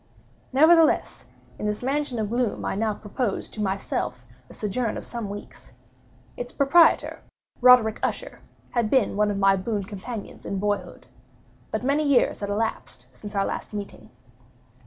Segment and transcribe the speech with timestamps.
[0.51, 1.25] Nevertheless,
[1.59, 5.73] in this mansion of gloom I now proposed to myself a sojourn of some weeks.
[6.35, 7.21] Its proprietor,
[7.61, 8.39] Roderick Usher,
[8.71, 11.05] had been one of my boon companions in boyhood;
[11.69, 14.09] but many years had elapsed since our last meeting.